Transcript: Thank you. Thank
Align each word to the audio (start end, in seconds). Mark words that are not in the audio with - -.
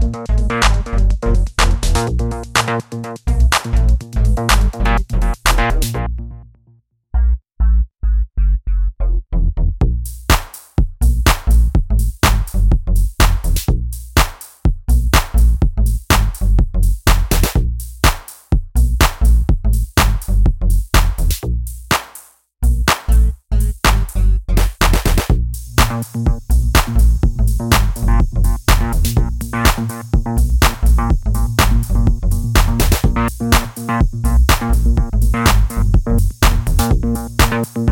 Thank 0.00 0.16
you. 0.16 0.21
Thank 37.64 37.91